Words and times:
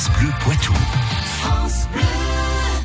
France 0.00 0.18
Bleu 0.18 0.30
Poitou. 0.40 0.72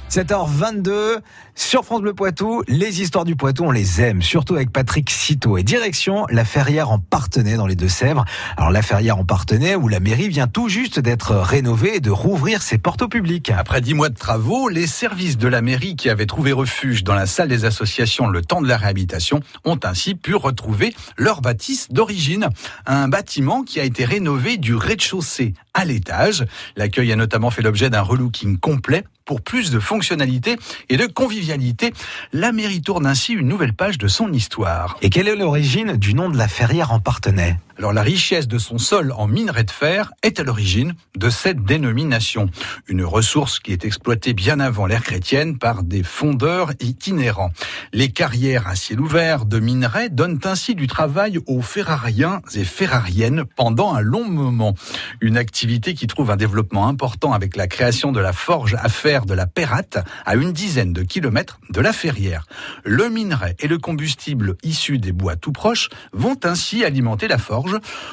7h22 0.10 1.20
sur 1.56 1.86
France 1.86 2.02
Bleu 2.02 2.14
Poitou. 2.14 2.62
Les 2.68 3.02
histoires 3.02 3.24
du 3.24 3.38
Poitou, 3.38 3.64
on 3.64 3.72
les 3.72 4.02
aime, 4.02 4.22
surtout 4.22 4.56
avec 4.56 4.72
Patrick 4.72 5.10
Citeau. 5.10 5.58
Et 5.58 5.64
direction 5.64 6.26
la 6.30 6.44
Ferrière 6.44 6.92
en 6.92 7.00
Partenay 7.00 7.56
dans 7.56 7.68
les 7.68 7.76
Deux-Sèvres. 7.76 8.26
Alors 8.58 8.70
la 8.70 8.82
Ferrière 8.82 9.18
en 9.18 9.24
Partenay 9.24 9.76
où 9.76 9.88
la 9.88 10.02
mairie 10.02 10.28
vient 10.28 10.48
tout 10.48 10.68
juste 10.68 11.00
d'être 11.00 11.36
rénovée 11.36 11.96
et 11.96 12.00
de 12.02 12.12
rouvrir 12.12 12.62
ses 12.62 12.78
portes 12.78 13.02
au 13.02 13.08
public. 13.08 13.50
Après 13.50 13.80
dix 13.80 13.94
mois 13.94 14.10
de 14.10 14.18
travaux, 14.18 14.68
les 14.68 14.88
services 14.88 15.38
de 15.38 15.48
la 15.48 15.62
mairie 15.62 15.96
qui 15.96 16.10
avaient 16.10 16.26
trouvé 16.26 16.52
refuge 16.52 17.06
dans 17.06 17.16
la 17.16 17.28
salle 17.28 17.48
des 17.48 17.64
associations 17.64 18.28
le 18.28 18.42
temps 18.42 18.62
de 18.62 18.68
la 18.68 18.76
réhabilitation 18.76 19.40
ont 19.64 19.80
ainsi 19.84 20.16
pu 20.16 20.36
retrouver 20.36 20.94
leur 21.18 21.40
bâtisse 21.40 21.88
d'origine. 21.92 22.50
Un 22.86 23.08
bâtiment 23.08 23.64
qui 23.64 23.80
a 23.80 23.86
été 23.86 24.04
rénové 24.04 24.58
du 24.58 24.76
rez-de-chaussée 24.76 25.54
à 25.76 25.86
l'étage. 25.86 26.46
L'accueil 26.76 27.12
a 27.12 27.16
notamment 27.16 27.52
fait 27.52 27.62
l'objet 27.62 27.92
d'un 27.92 28.02
relooking 28.02 28.58
complet 28.58 29.04
pour 29.26 29.42
plus 29.42 29.72
de 29.72 29.80
fonctionnalité 29.80 30.58
et 30.90 30.98
de 30.98 31.06
convivialité. 31.06 31.94
La 32.34 32.52
mairie 32.52 32.82
tourne 32.82 33.06
ainsi 33.06 33.34
une 33.34 33.48
nouvelle 33.48 33.74
page 33.74 33.98
de 33.98 34.08
son 34.08 34.32
histoire. 34.34 34.98
Et 35.02 35.10
quelle 35.10 35.28
est 35.28 35.36
l'origine 35.36 35.98
du 35.98 36.14
nom 36.14 36.30
de 36.30 36.38
la 36.38 36.48
Ferrière 36.48 36.92
en 36.92 37.00
Partenay? 37.00 37.58
Alors 37.78 37.92
la 37.92 38.04
richesse 38.04 38.48
de 38.48 38.58
son 38.58 38.78
sol 38.78 39.12
en 39.18 39.28
minerai 39.28 39.64
de 39.64 39.72
fer 39.72 40.14
est 40.24 40.40
à 40.40 40.44
l'origine 40.44 40.94
de 41.18 41.30
cette 41.30 41.64
dénomination, 41.64 42.50
une 42.88 43.04
ressource 43.04 43.60
qui 43.60 43.74
est 43.74 43.84
exploitée 43.84 44.34
bien 44.34 44.60
avant 44.60 44.86
l'ère 44.86 45.04
chrétienne 45.04 45.58
par 45.58 45.84
des 45.84 46.04
fondeurs 46.04 46.72
itinérants. 46.80 47.52
Les 47.92 48.12
carrières 48.12 48.68
à 48.68 48.76
ciel 48.76 49.02
ouvert 49.02 49.46
de 49.46 49.60
minerais 49.60 50.10
donnent 50.10 50.40
ainsi 50.46 50.76
du 50.76 50.88
travail 50.88 51.40
aux 51.48 51.62
ferrariens 51.62 52.42
et 52.54 52.64
ferrariennes 52.64 53.44
pendant 53.56 53.94
un 53.94 54.02
long 54.02 54.28
moment, 54.30 54.74
une 55.20 55.38
activité 55.38 55.94
qui 55.94 56.08
trouve 56.08 56.32
un 56.32 56.38
développement 56.38 56.88
important 56.88 57.34
avec 57.34 57.56
la 57.56 57.68
création 57.68 58.12
de 58.12 58.20
la 58.20 58.34
forge 58.34 58.76
à 58.80 58.90
fer 58.90 59.26
de 59.26 59.34
la 59.34 59.48
Pérate 59.48 59.98
à 60.26 60.36
une 60.36 60.54
dizaine 60.54 60.94
de 60.94 61.04
kilomètres 61.04 61.60
de 61.70 61.82
la 61.82 61.92
Ferrière. 61.92 62.46
Le 62.84 63.10
minerai 63.10 63.56
et 63.60 63.68
le 63.68 63.78
combustible 63.80 64.56
issus 64.64 64.98
des 64.98 65.12
bois 65.12 65.36
tout 65.36 65.52
proches 65.52 65.90
vont 66.14 66.38
ainsi 66.44 66.86
alimenter 66.86 67.28
la 67.28 67.38
forge 67.38 67.65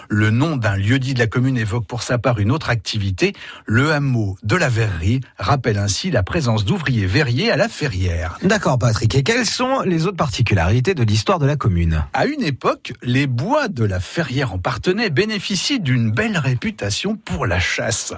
le 0.08 0.30
nom 0.30 0.56
d'un 0.56 0.76
lieu-dit 0.76 1.14
de 1.14 1.18
la 1.18 1.26
commune 1.26 1.56
évoque 1.56 1.86
pour 1.86 2.02
sa 2.02 2.18
part 2.18 2.38
une 2.38 2.50
autre 2.50 2.70
activité. 2.70 3.32
Le 3.66 3.92
hameau 3.92 4.36
de 4.42 4.56
la 4.56 4.68
verrerie 4.68 5.20
rappelle 5.38 5.78
ainsi 5.78 6.10
la 6.10 6.22
présence 6.22 6.64
d'ouvriers 6.64 7.06
verriers 7.06 7.50
à 7.50 7.56
la 7.56 7.68
ferrière. 7.68 8.38
D'accord, 8.42 8.78
Patrick. 8.78 9.14
Et 9.14 9.22
quelles 9.22 9.46
sont 9.46 9.80
les 9.80 10.06
autres 10.06 10.16
particularités 10.16 10.94
de 10.94 11.02
l'histoire 11.02 11.38
de 11.38 11.46
la 11.46 11.56
commune? 11.56 12.04
À 12.12 12.26
une 12.26 12.42
époque, 12.42 12.92
les 13.02 13.26
bois 13.26 13.68
de 13.68 13.84
la 13.84 14.00
ferrière 14.00 14.52
en 14.52 14.58
Partenay 14.58 15.10
bénéficient 15.10 15.80
d'une 15.80 16.10
belle 16.10 16.38
réputation 16.38 17.16
pour 17.16 17.46
la 17.46 17.60
chasse. 17.60 18.14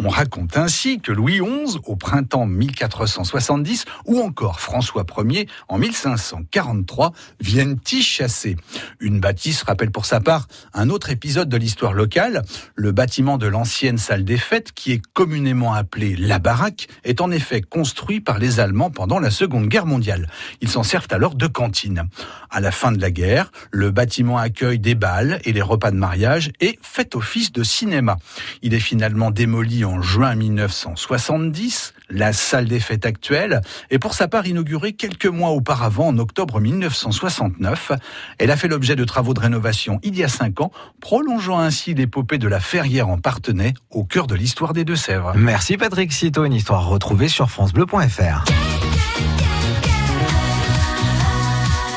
On 0.00 0.10
raconte 0.10 0.56
ainsi 0.56 1.00
que 1.00 1.10
Louis 1.10 1.40
XI, 1.40 1.78
au 1.84 1.96
printemps 1.96 2.46
1470, 2.46 3.84
ou 4.06 4.20
encore 4.20 4.60
François 4.60 5.04
Ier, 5.28 5.48
en 5.66 5.78
1543, 5.78 7.12
viennent 7.40 7.80
y 7.90 8.00
chasser. 8.00 8.56
Une 9.00 9.18
bâtisse 9.18 9.64
rappelle 9.64 9.90
pour 9.90 10.06
sa 10.06 10.20
part 10.20 10.46
un 10.72 10.88
autre 10.88 11.10
épisode 11.10 11.48
de 11.48 11.56
l'histoire 11.56 11.94
locale. 11.94 12.44
Le 12.76 12.92
bâtiment 12.92 13.38
de 13.38 13.48
l'ancienne 13.48 13.98
salle 13.98 14.24
des 14.24 14.36
fêtes, 14.36 14.70
qui 14.70 14.92
est 14.92 15.02
communément 15.14 15.74
appelé 15.74 16.14
la 16.14 16.38
baraque, 16.38 16.86
est 17.02 17.20
en 17.20 17.32
effet 17.32 17.60
construit 17.60 18.20
par 18.20 18.38
les 18.38 18.60
Allemands 18.60 18.90
pendant 18.90 19.18
la 19.18 19.30
Seconde 19.30 19.66
Guerre 19.66 19.86
mondiale. 19.86 20.28
Ils 20.60 20.68
s'en 20.68 20.84
servent 20.84 21.08
alors 21.10 21.34
de 21.34 21.48
cantine. 21.48 22.04
À 22.50 22.60
la 22.60 22.70
fin 22.70 22.92
de 22.92 23.00
la 23.00 23.10
guerre, 23.10 23.50
le 23.72 23.90
bâtiment 23.90 24.38
accueille 24.38 24.78
des 24.78 24.94
balles 24.94 25.40
et 25.44 25.52
les 25.52 25.62
repas 25.62 25.90
de 25.90 25.96
mariage 25.96 26.52
et 26.60 26.78
fait 26.82 27.16
office 27.16 27.50
de 27.50 27.64
cinéma. 27.64 28.16
Il 28.62 28.74
est 28.74 28.78
finalement 28.78 29.32
démoli 29.32 29.84
en 29.87 29.87
juin 30.00 30.34
1970. 30.34 31.94
La 32.10 32.32
salle 32.32 32.66
des 32.66 32.80
fêtes 32.80 33.06
actuelle 33.06 33.60
est 33.90 33.98
pour 33.98 34.14
sa 34.14 34.28
part 34.28 34.46
inaugurée 34.46 34.92
quelques 34.92 35.26
mois 35.26 35.50
auparavant, 35.50 36.08
en 36.08 36.18
octobre 36.18 36.60
1969. 36.60 37.92
Elle 38.38 38.50
a 38.50 38.56
fait 38.56 38.68
l'objet 38.68 38.96
de 38.96 39.04
travaux 39.04 39.34
de 39.34 39.40
rénovation 39.40 40.00
il 40.02 40.16
y 40.16 40.24
a 40.24 40.28
cinq 40.28 40.60
ans, 40.60 40.70
prolongeant 41.00 41.58
ainsi 41.58 41.94
l'épopée 41.94 42.38
de 42.38 42.48
la 42.48 42.60
Ferrière 42.60 43.08
en 43.08 43.18
Partenay 43.18 43.74
au 43.90 44.04
cœur 44.04 44.26
de 44.26 44.34
l'histoire 44.34 44.72
des 44.72 44.84
Deux-Sèvres. 44.84 45.32
Merci 45.36 45.76
Patrick 45.76 46.12
Cito, 46.12 46.44
une 46.44 46.54
histoire 46.54 46.86
retrouvée 46.86 47.28
sur 47.28 47.50
francebleu.fr. 47.50 48.44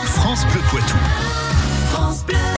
France 0.06 0.46
Bleu 0.46 0.62
Poitou. 0.70 1.31